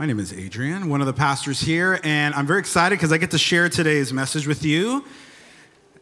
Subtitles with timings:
[0.00, 3.18] My name is Adrian, one of the pastors here, and I'm very excited because I
[3.18, 5.04] get to share today's message with you.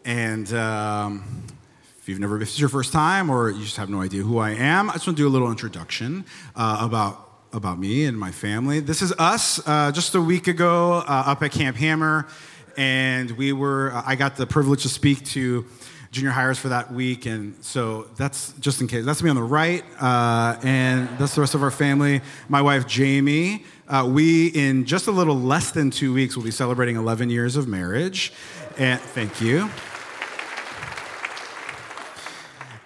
[0.05, 1.43] And um,
[1.99, 4.23] if you've never, if this is your first time or you just have no idea
[4.23, 6.25] who I am, I just want to do a little introduction
[6.55, 8.79] uh, about about me and my family.
[8.79, 9.61] This is us.
[9.67, 12.29] Uh, just a week ago, uh, up at Camp Hammer,
[12.77, 13.91] and we were.
[14.07, 15.67] I got the privilege to speak to
[16.19, 17.27] junior hires for that week.
[17.27, 19.05] And so that's just in case.
[19.05, 19.85] That's me on the right.
[20.01, 22.21] Uh, and that's the rest of our family.
[22.49, 23.65] My wife, Jamie.
[23.89, 27.57] Uh, we, in just a little less than two weeks, will be celebrating 11 years
[27.57, 28.33] of marriage.
[28.77, 29.71] And thank you.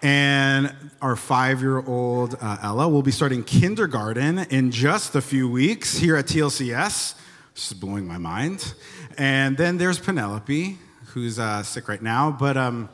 [0.03, 5.49] And our five year old uh, Ella will be starting kindergarten in just a few
[5.49, 7.15] weeks here at TLCS.
[7.55, 8.75] This is blowing my mind.
[9.17, 12.31] And then there's Penelope, who's uh, sick right now.
[12.31, 12.89] But um,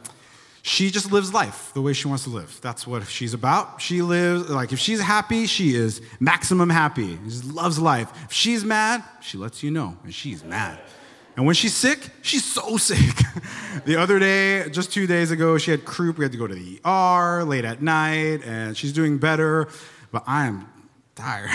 [0.68, 2.60] she just lives life the way she wants to live.
[2.60, 3.80] That's what she's about.
[3.80, 7.18] She lives, like, if she's happy, she is maximum happy.
[7.28, 8.12] She loves life.
[8.26, 10.78] If she's mad, she lets you know, and she's mad.
[11.36, 13.16] And when she's sick, she's so sick.
[13.86, 16.18] the other day, just two days ago, she had croup.
[16.18, 19.68] We had to go to the ER late at night, and she's doing better,
[20.12, 20.70] but I am
[21.14, 21.50] tired.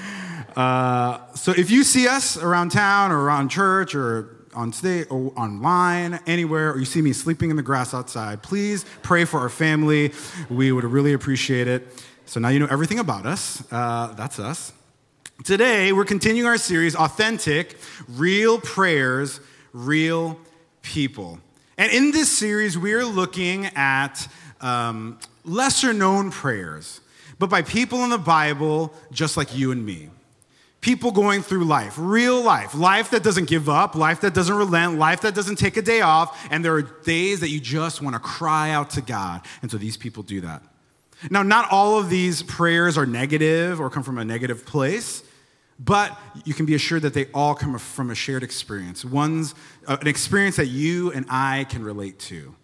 [0.56, 5.32] uh, so if you see us around town or around church or on stage or
[5.36, 9.48] online, anywhere, or you see me sleeping in the grass outside, please pray for our
[9.48, 10.12] family.
[10.48, 11.86] We would really appreciate it.
[12.24, 13.62] So now you know everything about us.
[13.70, 14.72] Uh, that's us.
[15.44, 17.76] Today, we're continuing our series, Authentic
[18.08, 19.38] Real Prayers,
[19.72, 20.40] Real
[20.82, 21.38] People.
[21.76, 24.26] And in this series, we're looking at
[24.62, 27.02] um, lesser known prayers,
[27.38, 30.08] but by people in the Bible just like you and me
[30.86, 34.96] people going through life, real life, life that doesn't give up, life that doesn't relent,
[34.96, 38.14] life that doesn't take a day off, and there are days that you just want
[38.14, 39.40] to cry out to God.
[39.62, 40.62] And so these people do that.
[41.28, 45.24] Now, not all of these prayers are negative or come from a negative place,
[45.80, 49.04] but you can be assured that they all come from a shared experience.
[49.04, 49.56] One's
[49.88, 52.54] uh, an experience that you and I can relate to.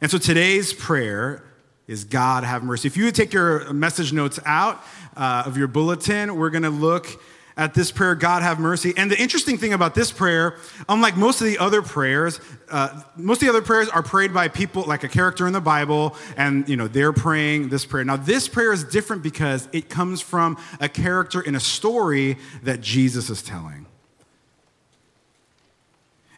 [0.00, 1.44] And so today's prayer
[1.86, 2.86] is God have mercy.
[2.86, 4.82] If you would take your message notes out
[5.14, 7.20] uh, of your bulletin, we're going to look
[7.56, 8.92] at this prayer, God have mercy.
[8.96, 10.56] And the interesting thing about this prayer,
[10.88, 14.48] unlike most of the other prayers, uh, most of the other prayers are prayed by
[14.48, 18.04] people like a character in the Bible, and you know they're praying this prayer.
[18.04, 22.80] Now, this prayer is different because it comes from a character in a story that
[22.80, 23.86] Jesus is telling.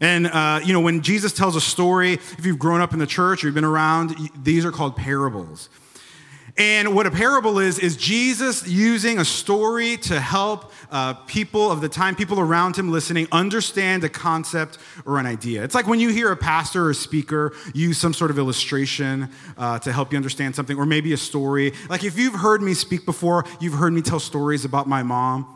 [0.01, 3.07] And, uh, you know, when Jesus tells a story, if you've grown up in the
[3.07, 5.71] church or you've been around, these are called parables.
[6.59, 11.83] And what a parable is, is Jesus using a story to help uh, people of
[11.83, 15.63] the time, people around him listening, understand a concept or an idea.
[15.65, 19.29] It's like when you hear a pastor or a speaker use some sort of illustration
[19.59, 21.75] uh, to help you understand something, or maybe a story.
[21.91, 25.53] Like if you've heard me speak before, you've heard me tell stories about my mom.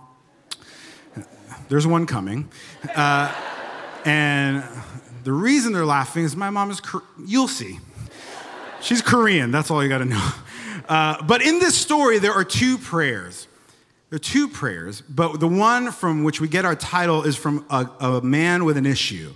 [1.71, 2.50] There's one coming.
[2.94, 3.34] Uh,
[4.05, 4.65] and
[5.25, 6.82] the reason they're laughing is my mom is,
[7.25, 7.78] you'll see.
[8.82, 10.31] She's Korean, that's all you gotta know.
[10.89, 13.47] Uh, but in this story, there are two prayers.
[14.09, 17.65] There are two prayers, but the one from which we get our title is from
[17.71, 19.35] a, a man with an issue.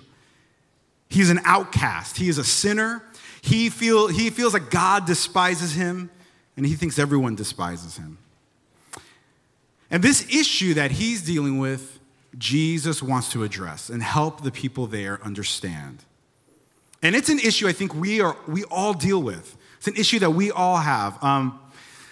[1.08, 3.02] He's an outcast, he is a sinner.
[3.40, 6.10] He, feel, he feels like God despises him,
[6.56, 8.16] and he thinks everyone despises him.
[9.90, 12.00] And this issue that he's dealing with,
[12.38, 16.04] Jesus wants to address and help the people there understand.
[17.02, 19.58] And it's an issue I think we, are, we all deal with.
[19.84, 21.22] It's an issue that we all have.
[21.22, 21.60] Um,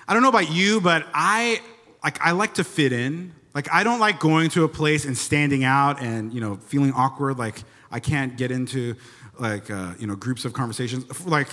[0.06, 1.62] I don't know about you, but I
[2.04, 3.32] like I like to fit in.
[3.54, 6.92] Like I don't like going to a place and standing out and you know feeling
[6.92, 7.38] awkward.
[7.38, 8.96] Like I can't get into
[9.38, 11.24] like uh, you know groups of conversations.
[11.24, 11.48] Like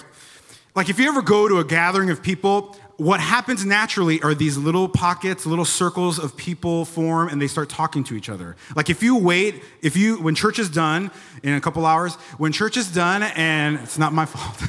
[0.75, 4.57] like if you ever go to a gathering of people, what happens naturally are these
[4.57, 8.57] little pockets, little circles of people form and they start talking to each other.
[8.75, 11.09] Like if you wait, if you, when church is done
[11.41, 14.61] in a couple hours, when church is done, and it's not my fault,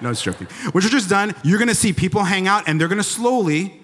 [0.00, 0.46] no, it's joking.
[0.72, 3.78] When church is done, you're gonna see people hang out and they're gonna slowly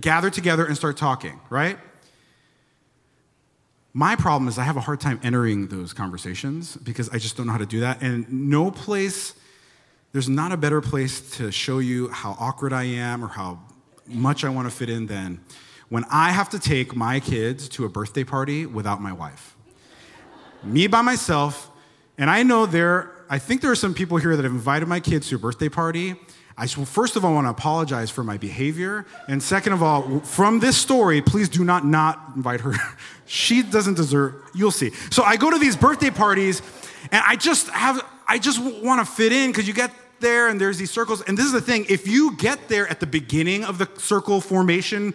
[0.00, 1.76] gather together and start talking, right?
[3.92, 7.44] My problem is I have a hard time entering those conversations because I just don't
[7.46, 8.00] know how to do that.
[8.00, 9.34] And no place
[10.12, 13.60] there's not a better place to show you how awkward I am or how
[14.06, 15.40] much I want to fit in than
[15.88, 19.56] when I have to take my kids to a birthday party without my wife.
[20.62, 21.70] Me by myself,
[22.18, 25.00] and I know there, I think there are some people here that have invited my
[25.00, 26.14] kids to a birthday party.
[26.56, 30.60] I first of all want to apologize for my behavior, and second of all, from
[30.60, 32.74] this story, please do not not invite her.
[33.26, 34.34] she doesn't deserve.
[34.54, 34.90] You'll see.
[35.10, 36.60] So I go to these birthday parties,
[37.10, 39.90] and I just have I just want to fit in because you get
[40.22, 41.20] there and there's these circles.
[41.20, 44.40] And this is the thing if you get there at the beginning of the circle
[44.40, 45.12] formation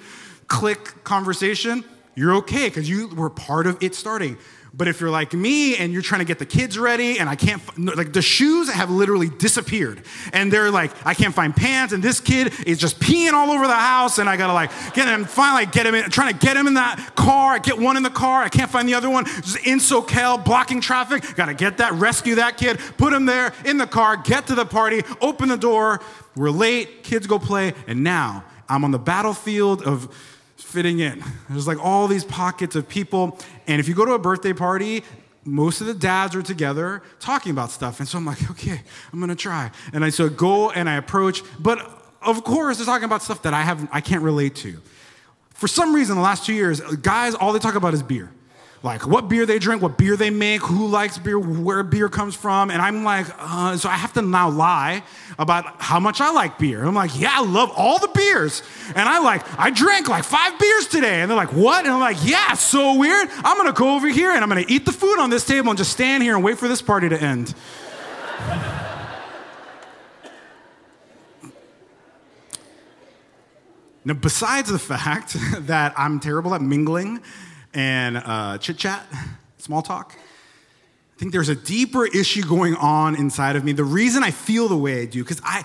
[0.48, 1.84] click conversation,
[2.14, 4.38] you're okay because you were part of it starting.
[4.74, 7.36] But if you're like me and you're trying to get the kids ready and I
[7.36, 10.02] can't, like the shoes have literally disappeared.
[10.34, 13.66] And they're like, I can't find pants and this kid is just peeing all over
[13.66, 16.56] the house and I gotta like get him, finally get him in, trying to get
[16.56, 17.54] him in that car.
[17.54, 19.26] I get one in the car, I can't find the other one.
[19.26, 21.36] Just in SoCal, blocking traffic.
[21.36, 24.66] Gotta get that, rescue that kid, put him there in the car, get to the
[24.66, 26.02] party, open the door.
[26.36, 30.14] We're late, kids go play, and now I'm on the battlefield of
[30.58, 31.24] fitting in.
[31.50, 33.40] There's like all these pockets of people.
[33.68, 35.04] And if you go to a birthday party,
[35.44, 38.00] most of the dads are together talking about stuff.
[38.00, 38.82] And so I'm like, okay,
[39.12, 39.72] I'm gonna try.
[39.94, 41.80] And I so go and I approach, but
[42.22, 44.82] of course they're talking about stuff that I have I can't relate to.
[45.54, 48.32] For some reason, the last two years, guys, all they talk about is beer
[48.84, 52.36] like what beer they drink, what beer they make, who likes beer, where beer comes
[52.36, 52.70] from.
[52.70, 55.04] And I'm like, uh, so I have to now lie
[55.40, 56.86] about how much I like beer.
[56.86, 58.62] I'm like, yeah, I love all the beers.
[58.90, 61.22] And I like, I drank like five beers today.
[61.22, 61.86] And they're like, what?
[61.86, 63.30] And I'm like, yeah, so weird.
[63.44, 65.78] I'm gonna go over here and I'm gonna eat the food on this table and
[65.78, 67.56] just stand here and wait for this party to end.
[74.06, 77.24] now, besides the fact that I'm terrible at mingling,
[77.78, 79.06] and uh, chit chat,
[79.58, 80.16] small talk.
[80.18, 83.72] I think there's a deeper issue going on inside of me.
[83.72, 85.64] The reason I feel the way I do, because I,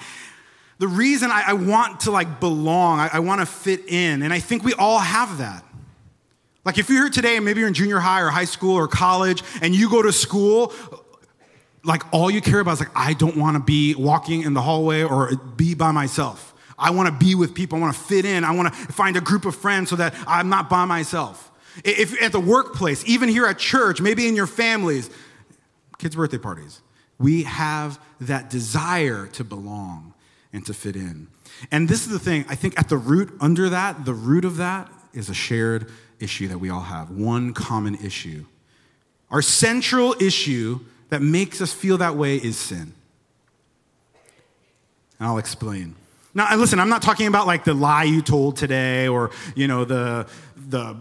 [0.78, 4.32] the reason I, I, want to like belong, I, I want to fit in, and
[4.32, 5.64] I think we all have that.
[6.64, 8.88] Like if you're here today, and maybe you're in junior high or high school or
[8.88, 10.72] college, and you go to school,
[11.82, 14.62] like all you care about is like, I don't want to be walking in the
[14.62, 16.54] hallway or be by myself.
[16.78, 17.78] I want to be with people.
[17.78, 18.44] I want to fit in.
[18.44, 21.50] I want to find a group of friends so that I'm not by myself.
[21.84, 25.10] If at the workplace, even here at church, maybe in your families,
[25.98, 26.80] kids' birthday parties,
[27.19, 30.14] we have that desire to belong
[30.52, 31.28] and to fit in.
[31.70, 34.56] And this is the thing, I think at the root, under that, the root of
[34.56, 38.44] that is a shared issue that we all have, one common issue.
[39.30, 40.80] Our central issue
[41.10, 42.94] that makes us feel that way is sin.
[45.19, 45.94] And I'll explain.
[46.34, 49.84] Now, listen, I'm not talking about like the lie you told today or, you know,
[49.84, 50.26] the,
[50.56, 50.96] the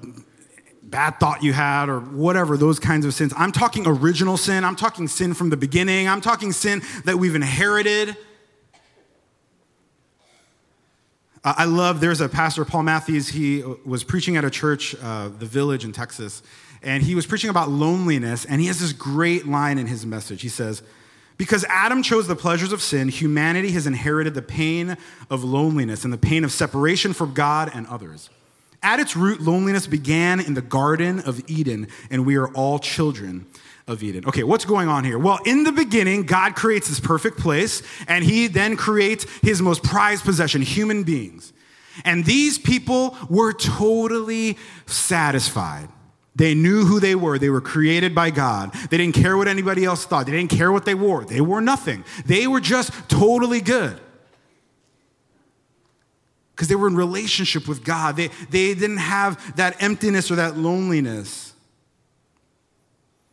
[0.91, 3.33] bad thought you had or whatever, those kinds of sins.
[3.35, 4.63] I'm talking original sin.
[4.63, 6.07] I'm talking sin from the beginning.
[6.07, 8.15] I'm talking sin that we've inherited.
[11.43, 15.47] I love, there's a pastor, Paul Matthews, he was preaching at a church, uh, the
[15.47, 16.43] village in Texas,
[16.83, 20.43] and he was preaching about loneliness, and he has this great line in his message.
[20.43, 20.83] He says,
[21.37, 24.97] Because Adam chose the pleasures of sin, humanity has inherited the pain
[25.31, 28.29] of loneliness and the pain of separation from God and others.
[28.83, 33.45] At its root, loneliness began in the Garden of Eden, and we are all children
[33.87, 34.25] of Eden.
[34.25, 35.19] Okay, what's going on here?
[35.19, 39.83] Well, in the beginning, God creates this perfect place, and He then creates His most
[39.83, 41.53] prized possession, human beings.
[42.05, 44.57] And these people were totally
[44.87, 45.89] satisfied.
[46.35, 47.37] They knew who they were.
[47.37, 48.73] They were created by God.
[48.89, 50.25] They didn't care what anybody else thought.
[50.25, 51.25] They didn't care what they wore.
[51.25, 52.03] They were nothing.
[52.25, 53.99] They were just totally good
[56.61, 58.17] because they were in relationship with God.
[58.17, 61.53] They, they didn't have that emptiness or that loneliness.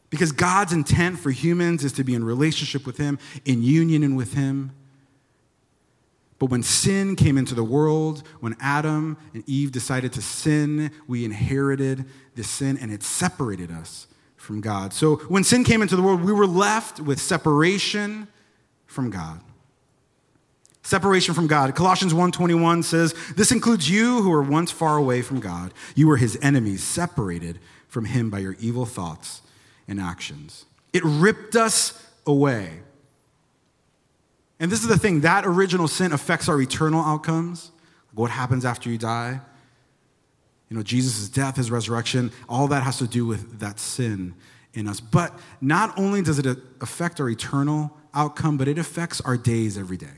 [0.08, 4.16] Because God's intent for humans is to be in relationship with Him, in union and
[4.16, 4.70] with Him.
[6.38, 11.26] But when sin came into the world, when Adam and Eve decided to sin, we
[11.26, 14.94] inherited this sin and it separated us from God.
[14.94, 18.26] So when sin came into the world, we were left with separation
[18.86, 19.42] from God.
[20.88, 21.74] Separation from God.
[21.74, 25.74] Colossians 1:21 says, "This includes you who were once far away from God.
[25.94, 27.58] You were his enemies, separated
[27.90, 29.42] from him by your evil thoughts
[29.86, 30.64] and actions."
[30.94, 31.92] It ripped us
[32.26, 32.80] away.
[34.58, 37.70] And this is the thing, that original sin affects our eternal outcomes.
[38.14, 39.42] What happens after you die?
[40.70, 44.32] You know, Jesus' death, his resurrection, all that has to do with that sin
[44.72, 45.00] in us.
[45.00, 46.46] But not only does it
[46.80, 50.17] affect our eternal outcome, but it affects our days every day.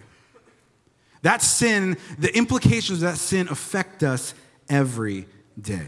[1.23, 4.35] That sin, the implications of that sin affect us
[4.69, 5.27] every
[5.61, 5.87] day.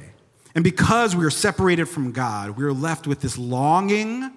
[0.55, 4.31] And because we are separated from God, we are left with this longing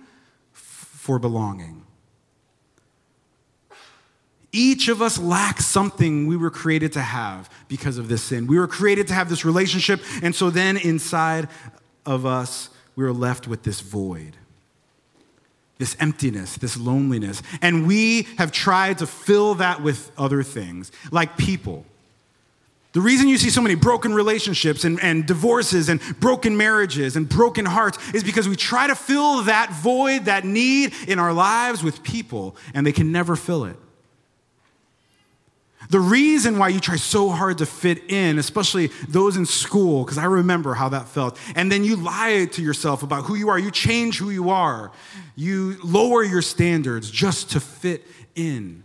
[0.54, 1.84] for belonging.
[4.52, 8.48] Each of us lacks something we were created to have because of this sin.
[8.48, 11.50] We were created to have this relationship, and so then inside
[12.06, 14.38] of us, we are left with this void
[15.78, 17.42] this emptiness, this loneliness.
[17.62, 21.86] And we have tried to fill that with other things, like people.
[22.94, 27.28] The reason you see so many broken relationships and, and divorces and broken marriages and
[27.28, 31.84] broken hearts is because we try to fill that void, that need in our lives
[31.84, 33.76] with people, and they can never fill it.
[35.90, 40.18] The reason why you try so hard to fit in, especially those in school, because
[40.18, 41.38] I remember how that felt.
[41.56, 43.60] And then you lie to yourself about who you are.
[43.60, 44.92] You change who you are.
[45.36, 48.84] You lower your standards just to fit in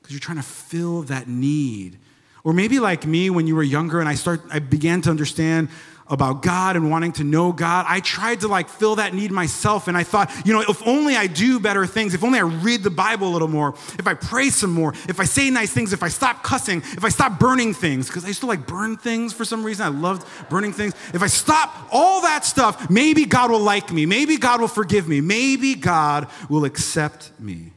[0.00, 1.98] because you're trying to fill that need.
[2.44, 5.68] Or maybe like me when you were younger and I start I began to understand
[6.08, 9.88] about God and wanting to know God, I tried to like fill that need myself.
[9.88, 12.82] And I thought, you know, if only I do better things, if only I read
[12.82, 15.92] the Bible a little more, if I pray some more, if I say nice things,
[15.92, 18.96] if I stop cussing, if I stop burning things, because I used to like burn
[18.96, 19.86] things for some reason.
[19.86, 20.94] I loved burning things.
[21.12, 24.06] If I stop all that stuff, maybe God will like me.
[24.06, 25.20] Maybe God will forgive me.
[25.20, 27.72] Maybe God will accept me.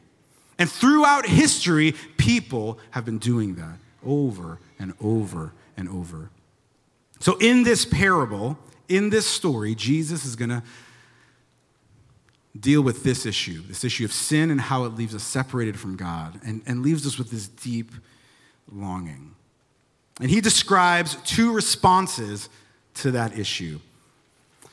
[0.58, 6.30] And throughout history, people have been doing that over and over and over.
[7.20, 8.58] So, in this parable,
[8.88, 10.62] in this story, Jesus is going to
[12.58, 15.96] deal with this issue this issue of sin and how it leaves us separated from
[15.96, 17.92] God and, and leaves us with this deep
[18.70, 19.36] longing.
[20.20, 22.48] And he describes two responses
[22.94, 23.78] to that issue.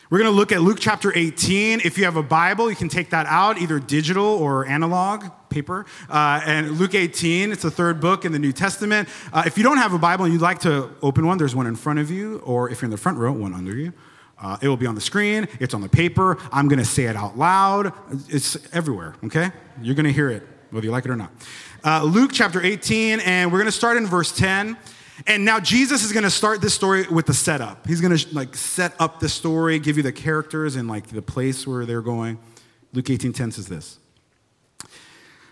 [0.10, 1.82] We're going to look at Luke chapter 18.
[1.84, 5.86] If you have a Bible, you can take that out, either digital or analog, paper.
[6.10, 9.10] Uh, and Luke 18, it's the third book in the New Testament.
[9.34, 11.68] Uh, if you don't have a Bible and you'd like to open one, there's one
[11.68, 13.92] in front of you, or if you're in the front row, one under you.
[14.42, 16.38] Uh, it will be on the screen, it's on the paper.
[16.54, 17.92] I'm going to say it out loud.
[18.30, 19.52] It's everywhere, okay?
[19.82, 21.34] You're going to hear it, whether you like it or not.
[21.84, 24.78] Uh, Luke chapter 18, and we're going to start in verse 10.
[25.26, 27.88] And now Jesus is going to start this story with the setup.
[27.88, 31.22] He's going to like set up the story, give you the characters and like the
[31.22, 32.38] place where they're going.
[32.94, 34.00] Luke 18:10 says this.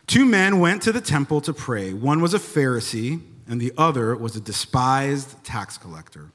[0.08, 1.94] Two men went to the temple to pray.
[1.94, 6.32] One was a Pharisee and the other was a despised tax collector.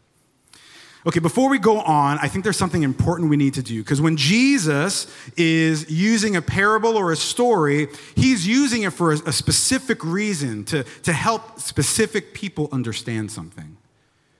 [1.07, 4.03] Okay, before we go on, I think there's something important we need to do because
[4.03, 9.33] when Jesus is using a parable or a story, he's using it for a, a,
[9.33, 13.79] specific reason to, to help specific people understand something.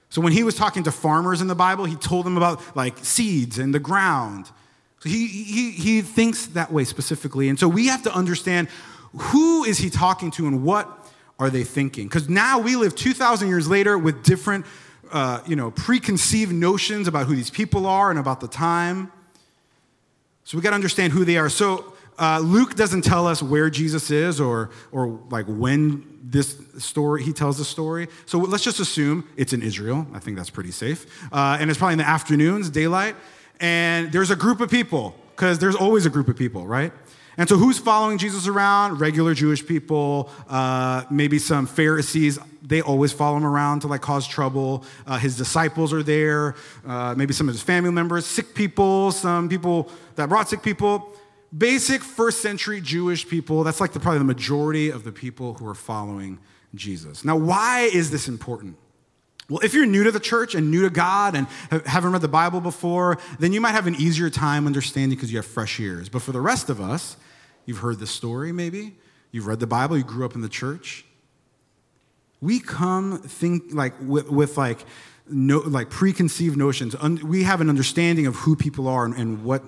[0.09, 2.99] So when he was talking to farmers in the Bible, he told them about like
[2.99, 4.45] seeds and the ground.
[4.99, 7.49] So he, he, he thinks that way specifically.
[7.49, 8.67] And so we have to understand
[9.17, 12.07] who is he talking to and what are they thinking?
[12.07, 14.67] Because now we live 2,000 years later with different
[15.11, 19.11] uh, you know, preconceived notions about who these people are and about the time.
[20.43, 21.49] So we got to understand who they are.
[21.49, 27.23] So uh, Luke doesn't tell us where Jesus is or, or like when this story,
[27.23, 28.07] he tells the story.
[28.25, 30.05] So let's just assume it's in Israel.
[30.13, 31.05] I think that's pretty safe.
[31.31, 33.15] Uh, and it's probably in the afternoons, daylight.
[33.59, 36.91] And there's a group of people, because there's always a group of people, right?
[37.37, 38.99] And so, who's following Jesus around?
[38.99, 42.37] Regular Jewish people, uh, maybe some Pharisees.
[42.61, 44.83] They always follow him around to like cause trouble.
[45.07, 46.55] Uh, his disciples are there.
[46.85, 51.13] Uh, maybe some of his family members, sick people, some people that brought sick people.
[51.57, 53.63] Basic first century Jewish people.
[53.63, 56.39] That's like the, probably the majority of the people who are following
[56.75, 57.25] Jesus.
[57.25, 58.77] Now, why is this important?
[59.51, 61.45] Well, if you're new to the church and new to God and
[61.85, 65.37] haven't read the Bible before, then you might have an easier time understanding because you
[65.37, 66.09] have fresh ears.
[66.09, 67.17] But for the rest of us,
[67.65, 68.95] You've heard the story, maybe.
[69.31, 69.97] You've read the Bible.
[69.97, 71.05] You grew up in the church.
[72.41, 74.79] We come think like with, with like
[75.29, 76.99] no, like preconceived notions.
[77.23, 79.63] we have an understanding of who people are and, and what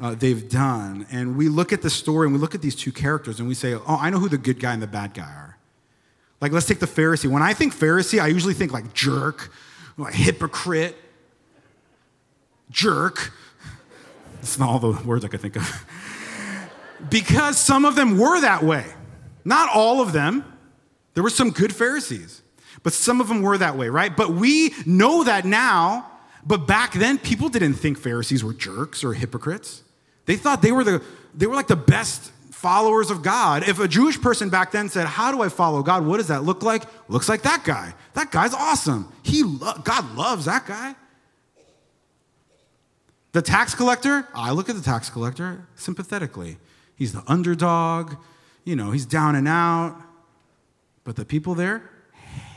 [0.00, 2.92] uh, they've done, and we look at the story and we look at these two
[2.92, 5.22] characters and we say, "Oh, I know who the good guy and the bad guy
[5.22, 5.45] are."
[6.40, 7.30] Like, let's take the Pharisee.
[7.30, 9.50] When I think Pharisee, I usually think like jerk,
[9.96, 10.96] like hypocrite,
[12.70, 13.32] jerk.
[14.34, 15.86] That's not all the words I could think of.
[17.10, 18.84] because some of them were that way.
[19.44, 20.44] Not all of them.
[21.14, 22.42] There were some good Pharisees,
[22.82, 24.14] but some of them were that way, right?
[24.14, 26.10] But we know that now,
[26.44, 29.82] but back then people didn't think Pharisees were jerks or hypocrites.
[30.26, 31.02] They thought they were the
[31.34, 32.32] they were like the best
[32.66, 33.68] followers of God.
[33.68, 36.04] If a Jewish person back then said, "How do I follow God?
[36.04, 37.94] What does that look like?" Looks like that guy.
[38.14, 39.02] That guy's awesome.
[39.22, 40.96] He lo- God loves that guy.
[43.30, 46.58] The tax collector, I look at the tax collector sympathetically.
[46.96, 48.14] He's the underdog.
[48.64, 49.94] You know, he's down and out.
[51.04, 51.88] But the people there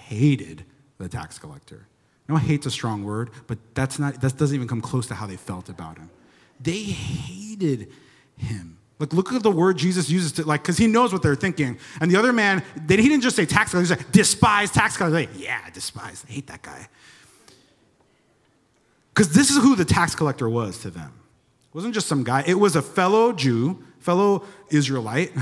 [0.08, 0.66] hated
[0.98, 1.86] the tax collector.
[2.28, 5.28] No, hate's a strong word, but that's not, that doesn't even come close to how
[5.28, 6.10] they felt about him.
[6.60, 7.92] They hated
[8.38, 8.79] him.
[9.00, 11.80] Like, look at the word Jesus uses to, like, because he knows what they're thinking.
[12.02, 15.16] And the other man, he didn't just say tax collector, he said, despise tax collector.
[15.16, 16.26] Like, yeah, despise.
[16.28, 16.90] I hate that guy.
[19.14, 21.14] Because this is who the tax collector was to them.
[21.70, 25.32] It wasn't just some guy, it was a fellow Jew fellow Israelite.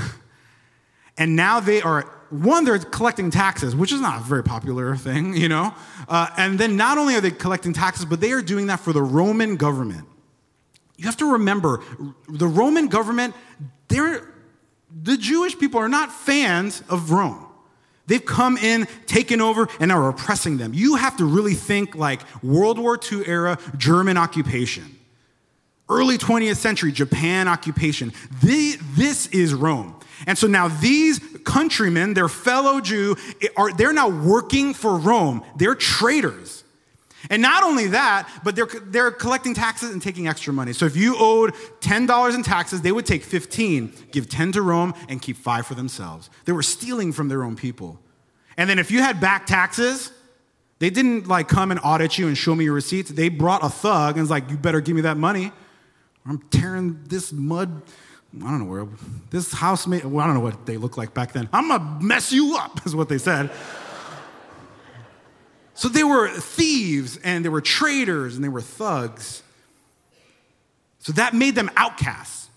[1.20, 5.34] And now they are, one, they're collecting taxes, which is not a very popular thing,
[5.34, 5.74] you know?
[6.08, 8.92] Uh, and then not only are they collecting taxes, but they are doing that for
[8.92, 10.06] the Roman government.
[10.98, 11.80] You have to remember,
[12.28, 13.34] the Roman government,
[13.86, 14.28] they're,
[14.90, 17.46] the Jewish people are not fans of Rome.
[18.08, 20.74] They've come in, taken over, and are oppressing them.
[20.74, 24.98] You have to really think like World War II era German occupation,
[25.88, 28.12] early 20th century Japan occupation.
[28.42, 29.94] The, this is Rome.
[30.26, 33.14] And so now these countrymen, their fellow Jew,
[33.56, 35.44] are, they're now working for Rome.
[35.56, 36.64] They're traitors.
[37.30, 40.72] And not only that, but they're, they're collecting taxes and taking extra money.
[40.72, 44.94] So if you owed $10 in taxes, they would take 15, give 10 to Rome,
[45.08, 46.30] and keep five for themselves.
[46.44, 47.98] They were stealing from their own people.
[48.56, 50.12] And then if you had back taxes,
[50.78, 53.10] they didn't like come and audit you and show me your receipts.
[53.10, 55.52] They brought a thug and was like, you better give me that money.
[56.24, 57.82] I'm tearing this mud.
[58.36, 58.86] I don't know where
[59.30, 60.04] this house made.
[60.04, 61.48] Well, I don't know what they look like back then.
[61.52, 63.50] I'm gonna mess you up, is what they said.
[65.78, 69.44] So they were thieves and they were traitors and they were thugs.
[70.98, 72.48] So that made them outcasts.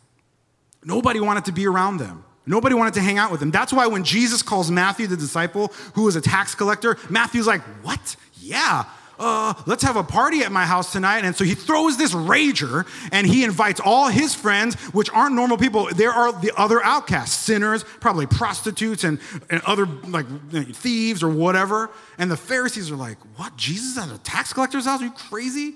[0.84, 2.26] Nobody wanted to be around them.
[2.48, 3.52] Nobody wanted to hang out with them.
[3.52, 7.62] That's why when Jesus calls Matthew, the disciple, who was a tax collector, Matthew's like,
[7.84, 8.16] What?
[8.40, 8.86] Yeah,
[9.22, 11.24] uh, let's have a party at my house tonight.
[11.24, 15.58] And so he throws this rager and he invites all his friends, which aren't normal
[15.58, 15.88] people.
[15.94, 20.26] There are the other outcasts, sinners, probably prostitutes and, and other like
[20.74, 21.92] thieves or whatever.
[22.18, 23.56] And the Pharisees are like, What?
[23.56, 25.02] Jesus at a tax collector's house?
[25.02, 25.76] Are you crazy?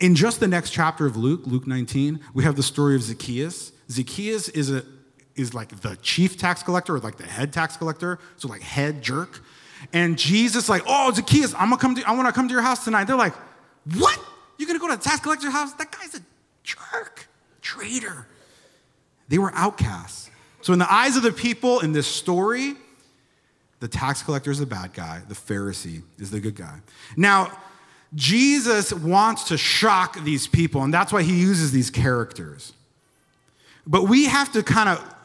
[0.00, 3.72] In just the next chapter of Luke, Luke 19, we have the story of Zacchaeus.
[3.90, 4.82] Zacchaeus is a
[5.36, 9.02] is like the chief tax collector or like the head tax collector, so like head
[9.02, 9.42] jerk.
[9.92, 12.84] And Jesus, like, oh, Zacchaeus, I'm gonna come to, I wanna come to your house
[12.84, 13.04] tonight.
[13.04, 13.34] They're like,
[13.96, 14.18] what?
[14.58, 15.72] You're gonna go to the tax collector's house?
[15.74, 16.22] That guy's a
[16.62, 17.28] jerk,
[17.60, 18.26] traitor.
[19.28, 20.30] They were outcasts.
[20.62, 22.74] So, in the eyes of the people in this story,
[23.80, 26.80] the tax collector is the bad guy, the Pharisee is the good guy.
[27.16, 27.56] Now,
[28.14, 32.72] Jesus wants to shock these people, and that's why he uses these characters.
[33.86, 35.15] But we have to kind of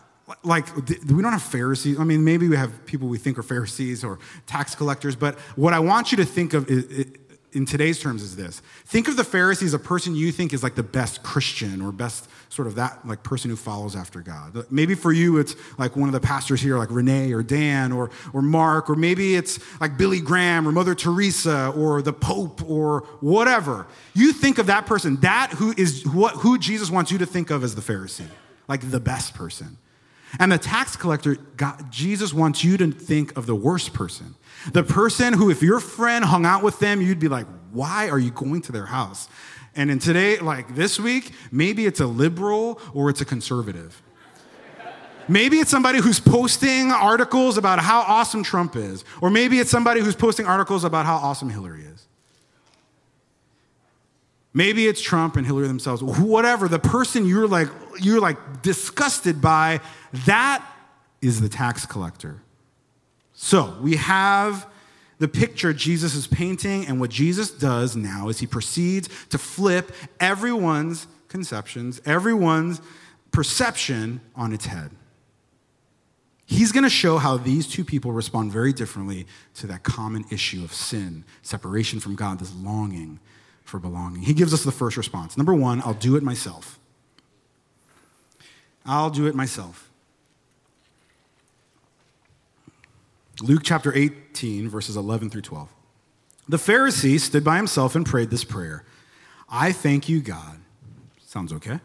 [0.43, 1.99] like we don't have pharisees.
[1.99, 5.73] I mean maybe we have people we think are pharisees or tax collectors but what
[5.73, 6.69] i want you to think of
[7.53, 8.61] in today's terms is this.
[8.85, 11.91] Think of the pharisee as a person you think is like the best christian or
[11.91, 14.65] best sort of that like person who follows after god.
[14.71, 18.09] Maybe for you it's like one of the pastors here like renee or dan or,
[18.33, 23.01] or mark or maybe it's like billy graham or mother teresa or the pope or
[23.19, 23.87] whatever.
[24.13, 27.49] You think of that person that who is what who jesus wants you to think
[27.49, 28.27] of as the pharisee
[28.67, 29.77] like the best person
[30.39, 34.35] and the tax collector, God, Jesus wants you to think of the worst person.
[34.71, 38.19] The person who, if your friend hung out with them, you'd be like, why are
[38.19, 39.27] you going to their house?
[39.75, 44.01] And in today, like this week, maybe it's a liberal or it's a conservative.
[45.27, 49.05] Maybe it's somebody who's posting articles about how awesome Trump is.
[49.21, 52.07] Or maybe it's somebody who's posting articles about how awesome Hillary is.
[54.53, 56.67] Maybe it's Trump and Hillary themselves, whatever.
[56.67, 59.79] The person you're like, you're like disgusted by,
[60.25, 60.65] that
[61.21, 62.41] is the tax collector.
[63.33, 64.67] So we have
[65.19, 69.91] the picture Jesus is painting, and what Jesus does now is he proceeds to flip
[70.19, 72.81] everyone's conceptions, everyone's
[73.31, 74.91] perception on its head.
[76.45, 80.63] He's going to show how these two people respond very differently to that common issue
[80.63, 83.19] of sin, separation from God, this longing
[83.71, 84.21] for belonging.
[84.21, 85.37] He gives us the first response.
[85.37, 86.77] Number one, I'll do it myself.
[88.85, 89.89] I'll do it myself.
[93.41, 95.69] Luke chapter 18, verses 11 through 12.
[96.49, 98.83] The Pharisee stood by himself and prayed this prayer
[99.49, 100.59] I thank you, God.
[101.25, 101.79] Sounds okay.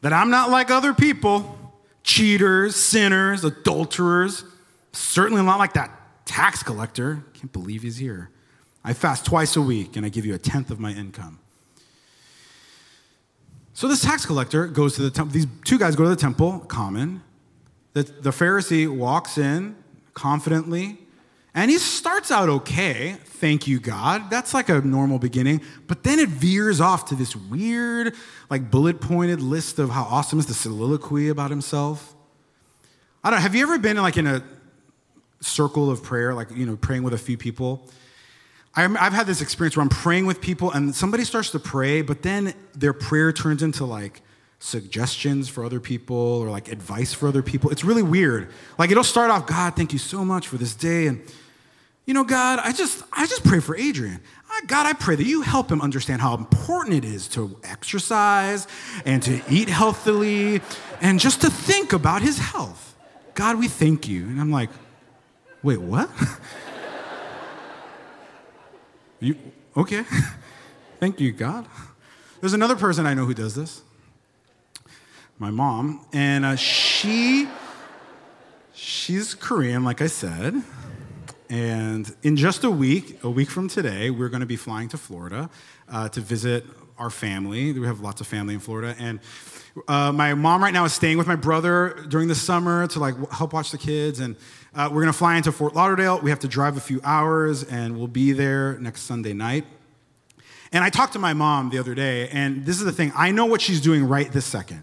[0.00, 1.58] That I'm not like other people
[2.02, 4.44] cheaters, sinners, adulterers,
[4.92, 5.90] certainly not like that
[6.24, 7.24] tax collector.
[7.34, 8.30] Can't believe he's here.
[8.84, 11.38] I fast twice a week and I give you a tenth of my income.
[13.74, 15.32] So this tax collector goes to the temple.
[15.32, 17.22] These two guys go to the temple, common.
[17.94, 19.76] The, the Pharisee walks in
[20.14, 20.98] confidently
[21.54, 23.16] and he starts out okay.
[23.24, 24.30] Thank you, God.
[24.30, 25.60] That's like a normal beginning.
[25.86, 28.14] But then it veers off to this weird,
[28.48, 32.14] like bullet pointed list of how awesome is the soliloquy about himself.
[33.22, 33.42] I don't know.
[33.42, 34.42] Have you ever been like in a
[35.40, 37.86] circle of prayer, like, you know, praying with a few people?
[38.74, 42.22] I've had this experience where I'm praying with people and somebody starts to pray, but
[42.22, 44.22] then their prayer turns into like
[44.60, 47.70] suggestions for other people or like advice for other people.
[47.70, 48.50] It's really weird.
[48.78, 51.06] Like it'll start off, God, thank you so much for this day.
[51.06, 51.22] And
[52.06, 54.20] you know, God, I just I just pray for Adrian.
[54.66, 58.66] God, I pray that you help him understand how important it is to exercise
[59.04, 60.60] and to eat healthily
[61.00, 62.96] and just to think about his health.
[63.34, 64.24] God, we thank you.
[64.24, 64.70] And I'm like,
[65.62, 66.10] wait, what?
[69.22, 69.36] You,
[69.76, 70.04] okay.
[71.00, 71.66] Thank you, God.
[72.40, 73.82] There's another person I know who does this.
[75.38, 76.04] My mom.
[76.12, 77.48] And uh, she,
[78.74, 80.60] She's Korean, like I said.
[81.48, 84.96] And in just a week, a week from today, we're going to be flying to
[84.96, 85.50] Florida
[85.88, 86.64] uh, to visit
[86.98, 87.72] our family.
[87.72, 88.96] We have lots of family in Florida.
[88.98, 89.20] And
[89.86, 93.14] uh, my mom right now is staying with my brother during the summer to like
[93.30, 94.18] help watch the kids.
[94.18, 94.34] And
[94.74, 96.20] uh, we're going to fly into Fort Lauderdale.
[96.20, 99.66] We have to drive a few hours, and we'll be there next Sunday night.
[100.72, 103.30] And I talked to my mom the other day, and this is the thing I
[103.30, 104.82] know what she's doing right this second.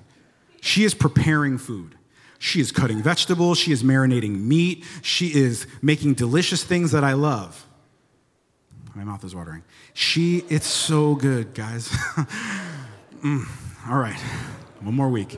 [0.62, 1.95] She is preparing food.
[2.38, 3.58] She is cutting vegetables.
[3.58, 4.86] She is marinating meat.
[5.02, 7.65] She is making delicious things that I love.
[8.95, 9.63] My mouth is watering.
[9.93, 11.89] She, it's so good, guys.
[13.23, 13.45] mm,
[13.89, 14.19] all right,
[14.82, 15.38] one more week.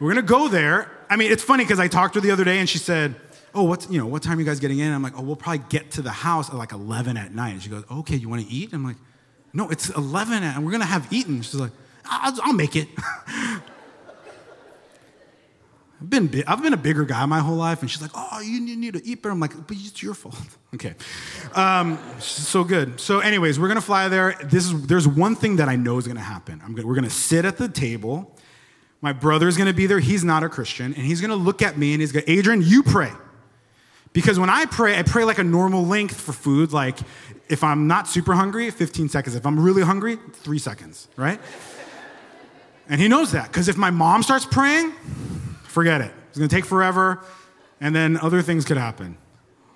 [0.00, 0.90] We're gonna go there.
[1.10, 3.14] I mean, it's funny because I talked to her the other day and she said,
[3.54, 4.92] Oh, what's, you know, what time are you guys getting in?
[4.92, 7.62] I'm like, Oh, we'll probably get to the house at like 11 at night.
[7.62, 8.72] She goes, Okay, you wanna eat?
[8.72, 8.96] I'm like,
[9.52, 11.42] No, it's 11 and we're gonna have eaten.
[11.42, 11.72] She's like,
[12.04, 12.88] I'll, I'll make it.
[16.04, 18.60] I've been, I've been a bigger guy my whole life, and she's like, "Oh, you
[18.60, 20.36] need to eat better." I'm like, "But it's your fault."
[20.74, 20.96] Okay,
[21.54, 22.98] um, so good.
[23.00, 24.34] So, anyways, we're gonna fly there.
[24.42, 26.60] This is there's one thing that I know is gonna happen.
[26.64, 28.36] I'm gonna, we're gonna sit at the table.
[29.00, 30.00] My brother's gonna be there.
[30.00, 32.82] He's not a Christian, and he's gonna look at me and he's gonna, Adrian, you
[32.82, 33.12] pray,
[34.14, 36.72] because when I pray, I pray like a normal length for food.
[36.72, 36.98] Like
[37.50, 39.36] if I'm not super hungry, 15 seconds.
[39.36, 41.38] If I'm really hungry, three seconds, right?
[42.88, 44.94] And he knows that because if my mom starts praying
[45.74, 46.12] Forget it.
[46.28, 47.20] It's going to take forever,
[47.80, 49.18] and then other things could happen.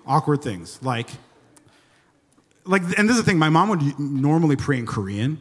[0.07, 1.09] Awkward things, like,
[2.65, 3.37] like, and this is the thing.
[3.37, 5.41] My mom would normally pray in Korean,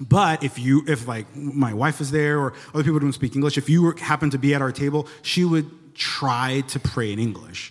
[0.00, 3.58] but if you, if like my wife is there or other people don't speak English,
[3.58, 7.18] if you were, happen to be at our table, she would try to pray in
[7.18, 7.70] English,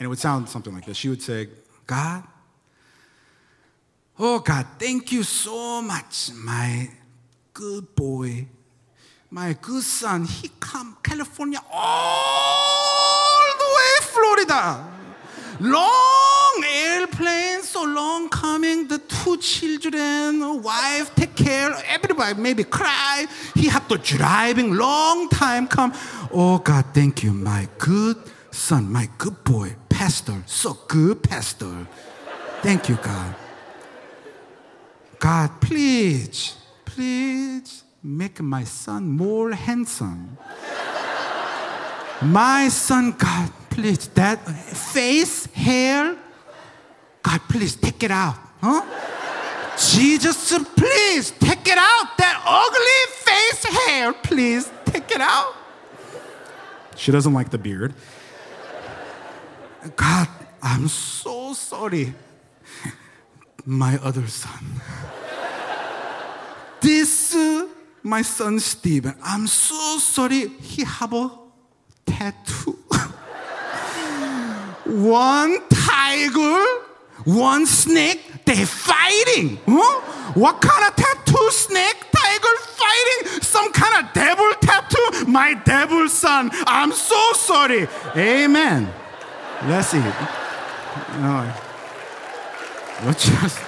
[0.00, 0.96] and it would sound something like this.
[0.96, 1.48] She would say,
[1.86, 2.24] "God,
[4.18, 6.90] oh God, thank you so much, my
[7.52, 8.48] good boy."
[9.32, 14.84] my good son, he come California all the way Florida.
[15.60, 23.26] Long airplane, so long coming, the two children, wife take care, everybody maybe cry.
[23.54, 25.92] He have to driving long time come.
[26.32, 28.16] Oh God, thank you, my good
[28.50, 31.86] son, my good boy, pastor, so good pastor.
[32.62, 33.34] Thank you, God.
[35.18, 40.36] God, please, please make my son more handsome.
[42.22, 46.16] my son, God, please, that face, hair,
[47.22, 48.36] God, please take it out.
[48.60, 48.82] Huh?
[49.78, 52.18] Jesus, please take it out.
[52.18, 55.54] That ugly face, hair, please take it out.
[56.96, 57.94] She doesn't like the beard.
[59.96, 60.28] God,
[60.62, 62.14] I'm so sorry.
[63.64, 64.80] My other son.
[66.80, 67.68] This uh,
[68.02, 70.48] my son Stephen, I'm so sorry.
[70.48, 71.30] He have a
[72.06, 72.72] tattoo.
[74.84, 76.64] one tiger,
[77.24, 79.58] one snake, they fighting.
[79.66, 80.00] Huh?
[80.34, 81.50] What kind of tattoo?
[81.50, 83.42] Snake, tiger fighting?
[83.42, 85.26] Some kind of devil tattoo?
[85.26, 86.50] My devil son.
[86.66, 87.88] I'm so sorry.
[88.16, 88.88] Amen.
[89.64, 90.02] Let's eat.
[91.18, 91.52] No.
[93.04, 93.58] Let's just.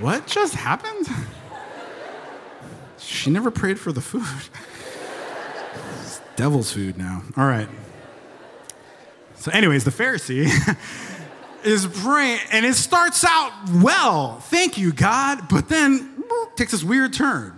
[0.00, 1.08] what just happened?
[2.98, 4.22] She never prayed for the food.
[6.00, 7.22] It's devil's food now.
[7.36, 7.68] All right.
[9.36, 10.48] So, anyways, the Pharisee
[11.64, 14.40] is praying, and it starts out well.
[14.40, 15.48] Thank you, God.
[15.48, 16.24] But then
[16.56, 17.57] takes this weird turn.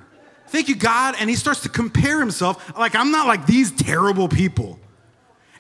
[0.51, 1.15] Thank you, God.
[1.19, 2.77] And he starts to compare himself.
[2.77, 4.81] Like, I'm not like these terrible people.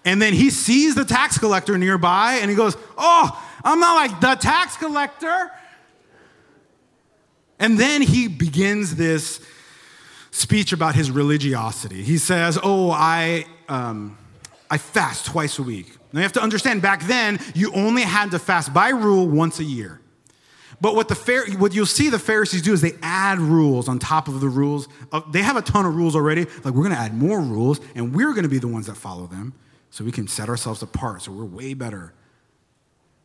[0.05, 4.20] And then he sees the tax collector nearby and he goes, Oh, I'm not like
[4.20, 5.50] the tax collector.
[7.59, 9.40] And then he begins this
[10.31, 12.03] speech about his religiosity.
[12.03, 14.18] He says, Oh, I, um,
[14.70, 15.96] I fast twice a week.
[16.12, 19.61] Now you have to understand, back then, you only had to fast by rule once
[19.61, 20.00] a year.
[20.81, 24.29] But what, the what you'll see the Pharisees do is they add rules on top
[24.29, 24.88] of the rules.
[25.31, 26.47] They have a ton of rules already.
[26.64, 28.97] Like, we're going to add more rules, and we're going to be the ones that
[28.97, 29.53] follow them
[29.90, 32.14] so we can set ourselves apart, so we're way better.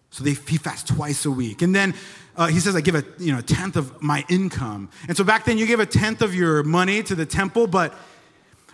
[0.09, 1.61] So they, he fasts twice a week.
[1.61, 1.93] And then
[2.35, 4.89] uh, he says, I give a, you know, a tenth of my income.
[5.07, 7.93] And so back then you gave a tenth of your money to the temple, but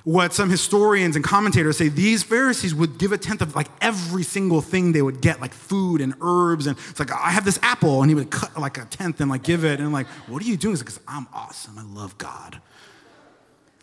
[0.03, 4.23] what some historians and commentators say, these Pharisees would give a tenth of like every
[4.23, 6.65] single thing they would get, like food and herbs.
[6.65, 8.01] And it's like, I have this apple.
[8.01, 9.79] And he would cut like a tenth and like give it.
[9.79, 10.75] And I'm like, what are you doing?
[10.75, 11.77] Because I'm awesome.
[11.77, 12.59] I love God.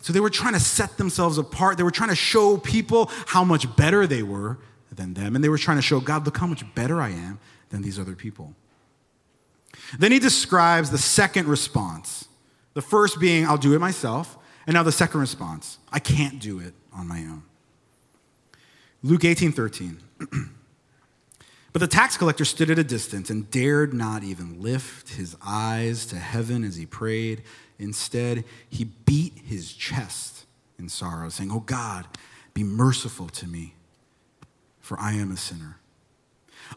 [0.01, 1.77] So they were trying to set themselves apart.
[1.77, 4.57] They were trying to show people how much better they were
[4.93, 5.35] than them.
[5.35, 7.99] And they were trying to show God, look how much better I am than these
[7.99, 8.53] other people.
[9.97, 12.27] Then he describes the second response.
[12.73, 14.37] The first being, I'll do it myself.
[14.67, 17.43] And now the second response I can't do it on my own.
[19.01, 19.99] Luke 18 13.
[21.73, 26.05] but the tax collector stood at a distance and dared not even lift his eyes
[26.07, 27.43] to heaven as he prayed.
[27.77, 30.45] Instead, he beat his chest
[30.77, 32.05] in sorrow, saying, Oh God,
[32.53, 33.75] be merciful to me,
[34.79, 35.77] for I am a sinner.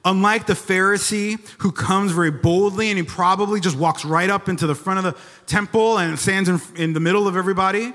[0.05, 4.67] Unlike the Pharisee who comes very boldly and he probably just walks right up into
[4.67, 7.93] the front of the temple and stands in, in the middle of everybody,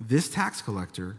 [0.00, 1.16] this tax collector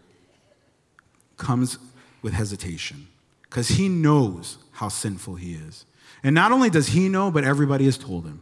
[1.37, 1.77] comes
[2.21, 3.07] with hesitation
[3.43, 5.85] because he knows how sinful he is.
[6.23, 8.41] And not only does he know, but everybody has told him.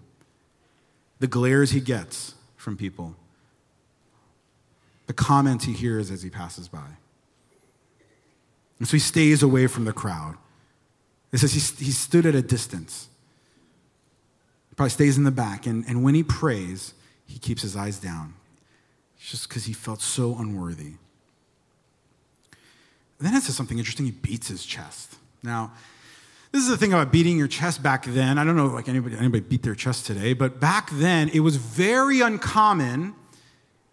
[1.20, 3.16] The glares he gets from people,
[5.08, 6.98] the comments he hears as he passes by.
[8.80, 10.36] And so he stays away from the crowd.
[11.32, 13.08] It says he, he stood at a distance.
[14.70, 15.66] He probably stays in the back.
[15.66, 16.94] And, and when he prays,
[17.26, 18.34] he keeps his eyes down
[19.20, 20.94] just because he felt so unworthy.
[23.20, 24.06] And then it says something interesting.
[24.06, 25.16] He beats his chest.
[25.44, 25.72] Now,
[26.52, 28.38] this is the thing about beating your chest back then.
[28.38, 31.56] I don't know like anybody, anybody beat their chest today, but back then it was
[31.56, 33.16] very uncommon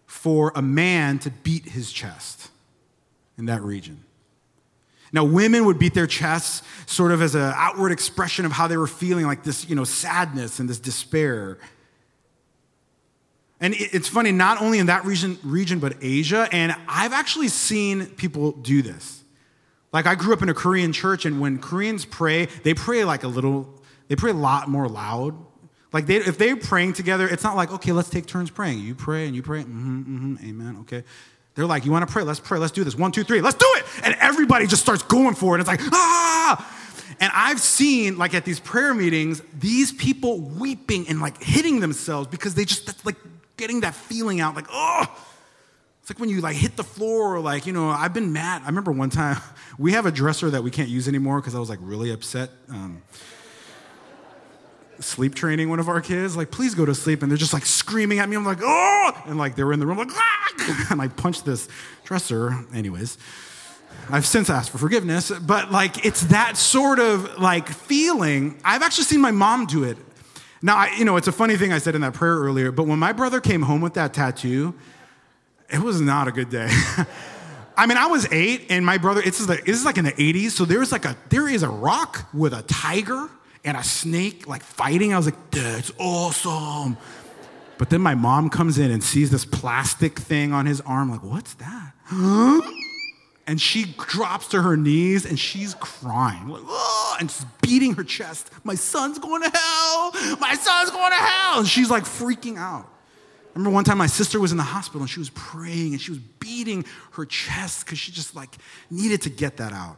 [0.05, 2.49] for a man to beat his chest
[3.37, 4.03] in that region.
[5.11, 8.77] Now, women would beat their chests sort of as an outward expression of how they
[8.77, 11.57] were feeling, like this, you know, sadness and this despair.
[13.61, 18.05] And it's funny, not only in that region, region, but Asia, and I've actually seen
[18.05, 19.23] people do this.
[19.91, 23.23] Like I grew up in a Korean church, and when Koreans pray, they pray like
[23.23, 25.35] a little, they pray a lot more loud.
[25.91, 28.79] Like they, if they're praying together, it's not like, okay, let's take turns praying.
[28.79, 31.03] You pray and you pray, mm-hmm, mm-hmm, amen, okay.
[31.59, 32.23] They're like, you want to pray?
[32.23, 32.57] Let's pray.
[32.57, 32.95] Let's do this.
[32.95, 33.41] One, two, three.
[33.41, 33.85] Let's do it.
[34.05, 35.59] And everybody just starts going for it.
[35.59, 36.75] It's like, ah.
[37.19, 42.29] And I've seen, like at these prayer meetings, these people weeping and like hitting themselves
[42.29, 43.17] because they just, that's like
[43.57, 45.05] getting that feeling out, like, oh.
[45.99, 48.61] It's like when you like hit the floor or like, you know, I've been mad.
[48.61, 49.41] I remember one time
[49.77, 52.51] we have a dresser that we can't use anymore because I was like really upset.
[52.69, 53.01] Um,
[54.99, 57.21] sleep training one of our kids, like, please go to sleep.
[57.21, 58.35] And they're just like screaming at me.
[58.35, 59.23] I'm like, oh!
[59.25, 60.87] And like they were in the room, like, ah!
[60.91, 61.67] and I punched this
[62.03, 62.53] dresser.
[62.73, 63.17] Anyways,
[64.09, 68.59] I've since asked for forgiveness, but like it's that sort of like feeling.
[68.63, 69.97] I've actually seen my mom do it.
[70.61, 72.85] Now, I, you know, it's a funny thing I said in that prayer earlier, but
[72.85, 74.73] when my brother came home with that tattoo,
[75.69, 76.69] it was not a good day.
[77.77, 80.11] I mean, I was eight, and my brother, it's like, this is like in the
[80.11, 83.29] 80s, so there's like a, there is a rock with a tiger
[83.63, 85.13] and a snake like fighting.
[85.13, 86.97] I was like, that's awesome.
[87.77, 91.23] But then my mom comes in and sees this plastic thing on his arm, like,
[91.23, 91.93] what's that?
[93.47, 98.03] And she drops to her knees and she's crying, like, oh, and she's beating her
[98.03, 98.51] chest.
[98.63, 100.11] My son's going to hell.
[100.39, 101.57] My son's going to hell.
[101.57, 102.85] And she's like freaking out.
[102.85, 105.99] I remember one time my sister was in the hospital and she was praying and
[105.99, 108.55] she was beating her chest because she just like
[108.91, 109.97] needed to get that out.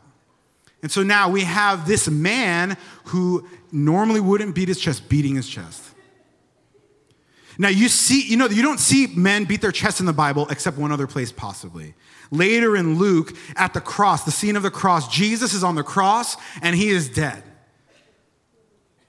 [0.82, 5.48] And so now we have this man who normally wouldn't beat his chest, beating his
[5.48, 5.84] chest.
[7.58, 10.48] Now you see, you know, you don't see men beat their chest in the Bible
[10.50, 11.94] except one other place possibly.
[12.32, 15.84] Later in Luke, at the cross, the scene of the cross, Jesus is on the
[15.84, 17.44] cross and he is dead.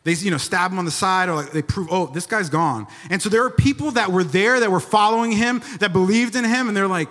[0.04, 2.50] They, you know, stab him on the side or like they prove, oh, this guy's
[2.50, 2.88] gone.
[3.08, 6.44] And so there are people that were there that were following him, that believed in
[6.44, 7.10] him, and they're like,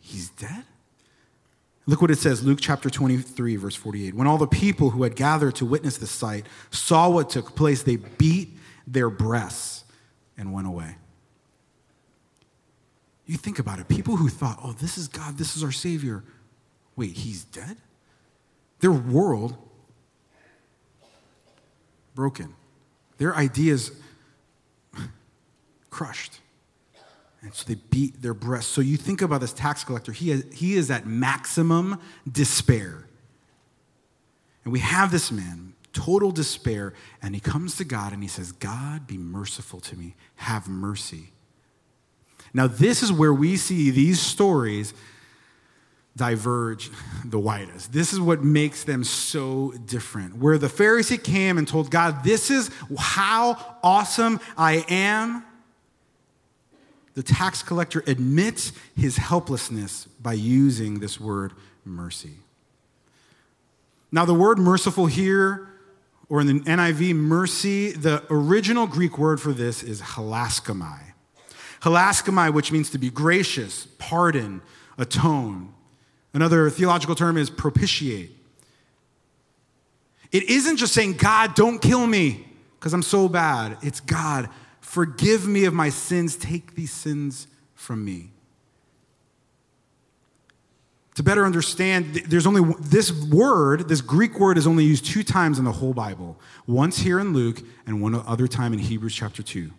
[0.00, 0.64] he's dead?
[1.90, 4.14] Look what it says, Luke chapter 23, verse 48.
[4.14, 7.82] When all the people who had gathered to witness the sight saw what took place,
[7.82, 9.82] they beat their breasts
[10.38, 10.94] and went away.
[13.26, 13.88] You think about it.
[13.88, 16.22] People who thought, oh, this is God, this is our Savior.
[16.94, 17.76] Wait, he's dead?
[18.78, 19.56] Their world
[22.14, 22.54] broken,
[23.18, 23.90] their ideas
[25.90, 26.39] crushed.
[27.42, 28.70] And so they beat their breasts.
[28.70, 31.98] So you think about this tax collector, he, has, he is at maximum
[32.30, 33.06] despair.
[34.64, 38.52] And we have this man, total despair, and he comes to God and he says,
[38.52, 41.32] God, be merciful to me, have mercy.
[42.52, 44.92] Now, this is where we see these stories
[46.16, 46.90] diverge
[47.24, 47.92] the widest.
[47.92, 50.36] This is what makes them so different.
[50.36, 55.44] Where the Pharisee came and told God, This is how awesome I am
[57.14, 61.52] the tax collector admits his helplessness by using this word
[61.84, 62.34] mercy.
[64.12, 65.68] Now, the word merciful here,
[66.28, 71.00] or in the NIV, mercy, the original Greek word for this is hilaskomai.
[71.82, 74.62] Hilaskomai, which means to be gracious, pardon,
[74.98, 75.72] atone.
[76.32, 78.30] Another theological term is propitiate.
[80.30, 82.46] It isn't just saying, God, don't kill me
[82.78, 83.78] because I'm so bad.
[83.82, 84.48] It's God,
[84.80, 86.36] Forgive me of my sins.
[86.36, 88.30] Take these sins from me.
[91.16, 95.58] To better understand, there's only this word, this Greek word is only used two times
[95.58, 96.38] in the whole Bible.
[96.66, 99.70] Once here in Luke and one other time in Hebrews chapter 2,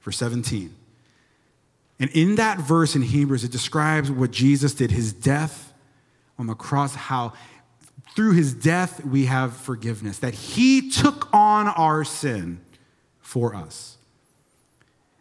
[0.00, 0.74] verse 17.
[2.00, 5.72] And in that verse in Hebrews, it describes what Jesus did, his death
[6.38, 7.32] on the cross, how
[8.14, 12.60] through his death we have forgiveness, that he took on our sin
[13.20, 13.97] for us.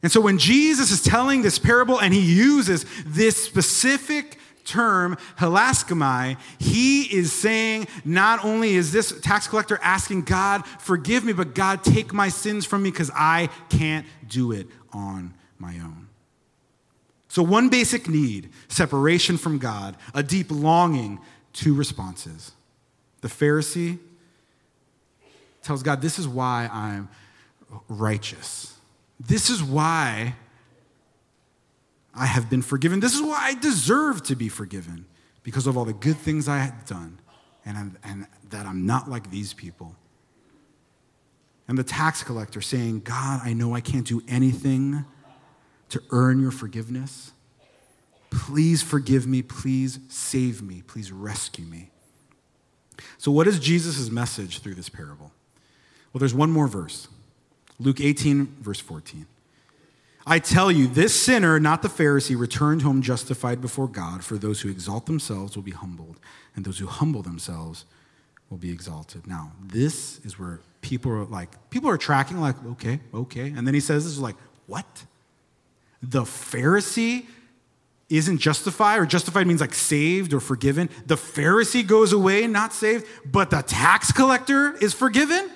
[0.04, 6.38] And so when Jesus is telling this parable and he uses this specific term, hilaskomai,
[6.60, 11.84] he is saying not only is this tax collector asking God, forgive me, but God,
[11.84, 16.08] take my sins from me because I can't do it on my own.
[17.30, 21.20] So, one basic need separation from God, a deep longing,
[21.54, 22.52] two responses.
[23.22, 24.00] The Pharisee
[25.62, 27.10] tells God, This is why I'm
[27.88, 28.77] righteous.
[29.20, 30.36] This is why
[32.14, 33.00] I have been forgiven.
[33.00, 35.06] This is why I deserve to be forgiven
[35.44, 37.20] because of all the good things I had done
[37.66, 39.96] and, and that I'm not like these people.
[41.68, 45.06] And the tax collector saying, God, I know I can't do anything
[45.90, 47.32] to earn your forgiveness.
[48.30, 49.42] Please forgive me.
[49.42, 50.82] Please save me.
[50.86, 51.90] Please rescue me.
[53.18, 55.32] So, what is Jesus' message through this parable?
[56.12, 57.08] Well, there's one more verse
[57.80, 59.26] Luke 18, verse 14.
[60.26, 64.62] I tell you, this sinner, not the Pharisee, returned home justified before God, for those
[64.62, 66.20] who exalt themselves will be humbled,
[66.56, 67.86] and those who humble themselves
[68.50, 69.26] will be exalted.
[69.26, 73.54] Now, this is where people are like, people are tracking, like, okay, okay.
[73.56, 74.36] And then he says, this is like,
[74.66, 75.06] what?
[76.04, 77.26] The Pharisee
[78.10, 80.90] isn't justified, or justified means like saved or forgiven.
[81.06, 85.50] The Pharisee goes away, not saved, but the tax collector is forgiven?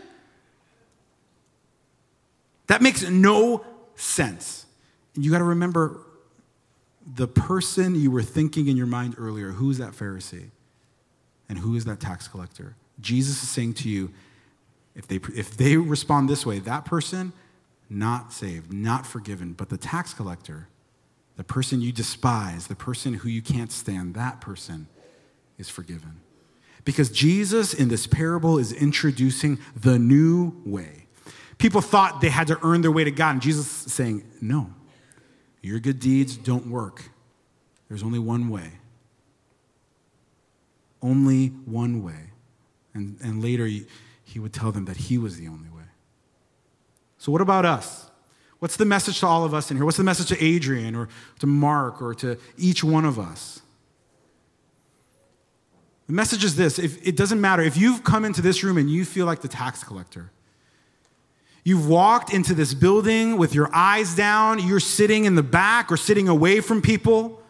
[2.71, 4.65] That makes no sense.
[5.13, 5.99] And you got to remember
[7.05, 10.51] the person you were thinking in your mind earlier who is that Pharisee?
[11.49, 12.77] And who is that tax collector?
[13.01, 14.13] Jesus is saying to you,
[14.95, 17.33] if they, if they respond this way, that person,
[17.89, 20.69] not saved, not forgiven, but the tax collector,
[21.35, 24.87] the person you despise, the person who you can't stand, that person
[25.57, 26.21] is forgiven.
[26.85, 31.00] Because Jesus in this parable is introducing the new way.
[31.61, 34.73] People thought they had to earn their way to God, and Jesus is saying, no.
[35.61, 37.11] Your good deeds don't work.
[37.87, 38.71] There's only one way.
[41.03, 42.31] Only one way.
[42.95, 43.85] And, and later, he,
[44.23, 45.83] he would tell them that he was the only way.
[47.19, 48.09] So, what about us?
[48.57, 49.85] What's the message to all of us in here?
[49.85, 51.09] What's the message to Adrian or
[51.41, 53.61] to Mark or to each one of us?
[56.07, 57.61] The message is this if, it doesn't matter.
[57.61, 60.31] If you've come into this room and you feel like the tax collector,
[61.63, 64.59] You've walked into this building with your eyes down.
[64.59, 67.41] You're sitting in the back or sitting away from people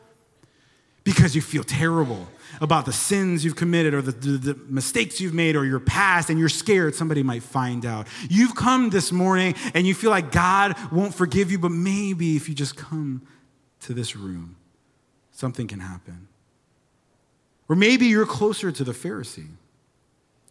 [1.04, 2.28] because you feel terrible
[2.60, 6.30] about the sins you've committed or the, the, the, mistakes you've made or your past,
[6.30, 8.08] and you're scared somebody might find out.
[8.30, 12.50] You've come this morning and you feel like God won't forgive you, but maybe if
[12.50, 13.24] you just come
[13.82, 14.58] to this room,
[15.32, 16.28] something can happen.
[17.68, 19.48] Or maybe you're closer to the Pharisee.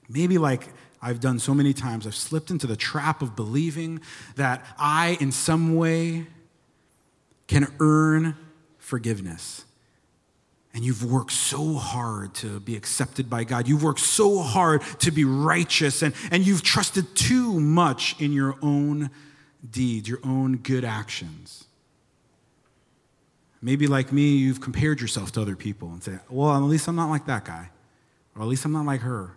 [0.08, 0.68] Maybe like
[1.02, 2.06] I've done so many times.
[2.06, 4.00] I've slipped into the trap of believing
[4.36, 6.26] that I, in some way,
[7.46, 8.36] can earn
[8.78, 9.64] forgiveness.
[10.72, 13.66] And you've worked so hard to be accepted by God.
[13.66, 18.56] You've worked so hard to be righteous, and, and you've trusted too much in your
[18.62, 19.10] own
[19.68, 21.64] deeds, your own good actions.
[23.62, 26.96] Maybe, like me, you've compared yourself to other people and said, Well, at least I'm
[26.96, 27.70] not like that guy,
[28.36, 29.36] or at least I'm not like her.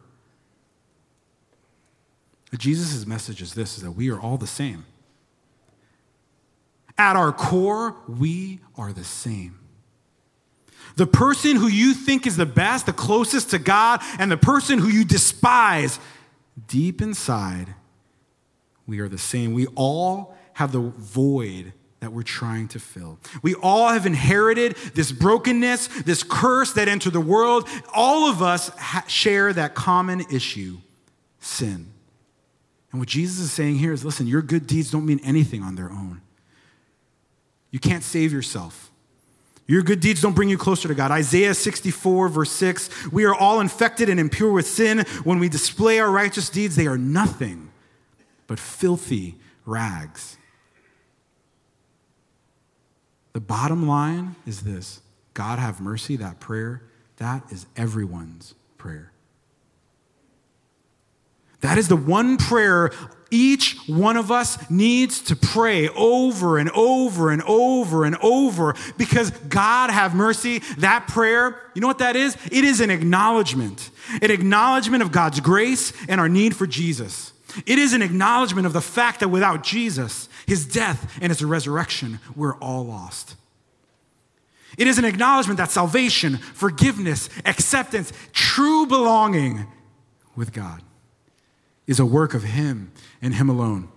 [2.53, 4.85] But Jesus' message is this is that we are all the same.
[6.99, 9.57] At our core, we are the same.
[10.95, 14.77] The person who you think is the best, the closest to God, and the person
[14.77, 15.99] who you despise,
[16.67, 17.73] deep inside,
[18.85, 19.53] we are the same.
[19.53, 23.17] We all have the void that we're trying to fill.
[23.41, 27.67] We all have inherited this brokenness, this curse that entered the world.
[27.95, 30.77] All of us ha- share that common issue
[31.39, 31.92] sin.
[32.93, 35.75] And what Jesus is saying here is listen, your good deeds don't mean anything on
[35.75, 36.21] their own.
[37.71, 38.91] You can't save yourself.
[39.65, 41.09] Your good deeds don't bring you closer to God.
[41.09, 44.99] Isaiah 64, verse 6 We are all infected and impure with sin.
[45.23, 47.71] When we display our righteous deeds, they are nothing
[48.45, 50.37] but filthy rags.
[53.31, 55.01] The bottom line is this
[55.33, 56.83] God have mercy, that prayer,
[57.17, 59.12] that is everyone's prayer.
[61.63, 62.91] That is the one prayer
[63.33, 69.31] Each one of us needs to pray over and over and over and over because
[69.31, 70.59] God have mercy.
[70.77, 72.37] That prayer, you know what that is?
[72.51, 73.89] It is an acknowledgement,
[74.21, 77.33] an acknowledgement of God's grace and our need for Jesus.
[77.65, 82.19] It is an acknowledgement of the fact that without Jesus, his death and his resurrection,
[82.35, 83.35] we're all lost.
[84.77, 89.65] It is an acknowledgement that salvation, forgiveness, acceptance, true belonging
[90.35, 90.83] with God
[91.87, 93.89] is a work of Him and Him alone.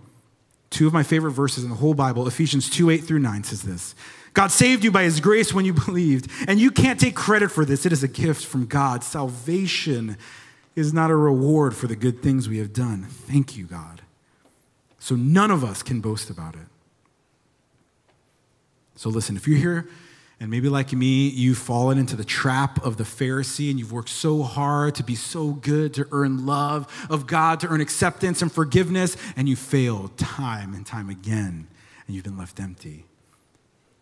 [0.71, 3.63] Two of my favorite verses in the whole Bible, Ephesians 2 8 through 9, says
[3.63, 3.95] this
[4.33, 7.65] God saved you by His grace when you believed, and you can't take credit for
[7.65, 7.87] this.
[7.87, 9.03] It is a gift from God.
[9.03, 10.17] Salvation
[10.75, 13.05] is not a reward for the good things we have done.
[13.05, 14.03] Thank you, God.
[14.99, 16.67] So none of us can boast about it.
[18.97, 19.89] So listen, if you're here
[20.39, 24.11] and maybe like me, you've fallen into the trap of the Pharisee and you've worked
[24.11, 28.53] so hard to be so good, to earn love of God, to earn acceptance and
[28.53, 31.69] forgiveness, and you failed time and time again,
[32.07, 33.07] and you've been left empty.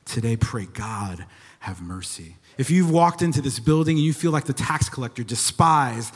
[0.04, 1.24] Today, pray, God,
[1.60, 2.36] have mercy.
[2.58, 6.12] If you've walked into this building and you feel like the tax collector, despised,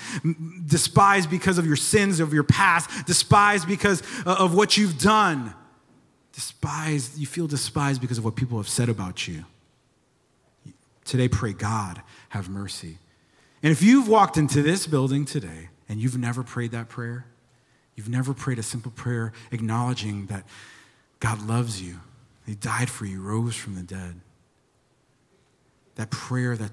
[0.67, 5.55] despised because of your sins of your past, despised because uh, of what you've done,
[6.33, 9.45] despised, you feel despised because of what people have said about you
[11.09, 12.99] Today, pray, God, have mercy.
[13.63, 17.25] And if you've walked into this building today and you've never prayed that prayer,
[17.97, 20.45] you've never prayed a simple prayer acknowledging that
[21.19, 22.01] God loves you,
[22.45, 24.21] He died for you, rose from the dead.
[25.95, 26.73] That prayer that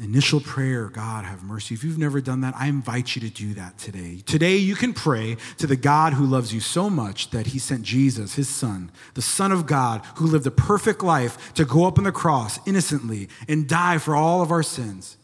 [0.00, 1.74] initial prayer, God, have mercy.
[1.74, 4.22] If you've never done that, I invite you to do that today.
[4.26, 7.82] Today, you can pray to the God who loves you so much that he sent
[7.82, 11.98] Jesus, his son, the Son of God, who lived a perfect life to go up
[11.98, 15.16] on the cross innocently and die for all of our sins,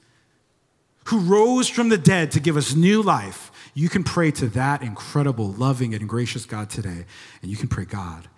[1.04, 3.50] who rose from the dead to give us new life.
[3.74, 7.04] You can pray to that incredible, loving, and gracious God today,
[7.42, 8.28] and you can pray, God,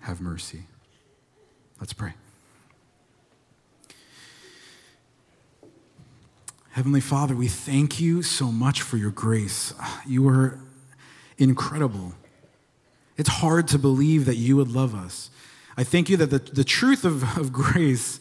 [0.00, 0.62] have mercy.
[1.80, 2.14] Let's pray.
[6.76, 9.72] Heavenly Father, we thank you so much for your grace.
[10.06, 10.60] You are
[11.38, 12.12] incredible.
[13.16, 15.30] It's hard to believe that you would love us.
[15.78, 18.20] I thank you that the, the truth of, of grace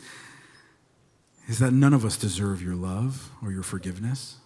[1.49, 4.37] is that none of us deserve your love or your forgiveness.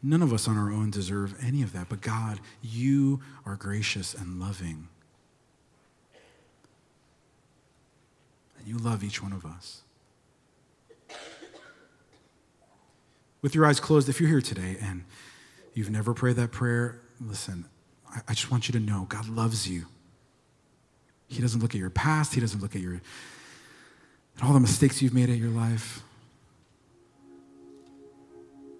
[0.00, 1.88] None of us on our own deserve any of that.
[1.88, 4.86] But God, you are gracious and loving.
[8.56, 9.82] And you love each one of us.
[13.46, 15.04] With your eyes closed, if you're here today and
[15.72, 17.64] you've never prayed that prayer, listen,
[18.10, 19.86] I, I just want you to know God loves you.
[21.28, 25.00] He doesn't look at your past, He doesn't look at your at all the mistakes
[25.00, 26.02] you've made in your life.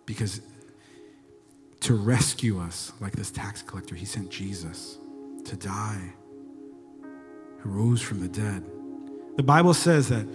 [0.04, 0.40] Because
[1.82, 4.98] to rescue us, like this tax collector, he sent Jesus
[5.44, 6.12] to die,
[7.58, 8.64] who rose from the dead.
[9.36, 10.26] The Bible says that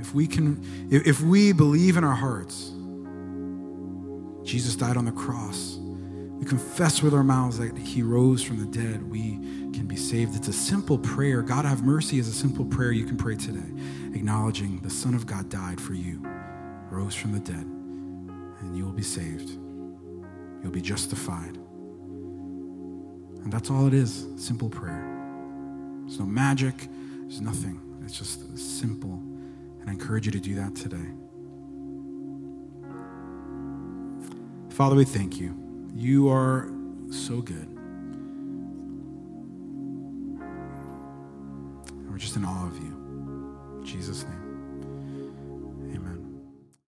[0.00, 2.72] if we can, if we believe in our hearts,
[4.44, 5.78] Jesus died on the cross.
[6.38, 9.10] We confess with our mouths that he rose from the dead.
[9.10, 9.38] We
[9.72, 10.36] can be saved.
[10.36, 11.42] It's a simple prayer.
[11.42, 13.72] God have mercy is a simple prayer you can pray today,
[14.14, 16.20] acknowledging the Son of God died for you,
[16.90, 17.66] rose from the dead,
[18.60, 19.50] and you will be saved.
[20.62, 21.56] You'll be justified.
[23.42, 25.04] And that's all it is simple prayer.
[26.04, 26.88] There's no magic,
[27.22, 27.80] there's nothing.
[28.04, 29.20] It's just simple
[29.86, 30.96] and I encourage you to do that today.
[34.70, 35.54] Father, we thank you.
[35.94, 36.70] You are
[37.10, 37.76] so good.
[42.16, 43.76] we're just in awe of you.
[43.76, 44.45] In Jesus' name.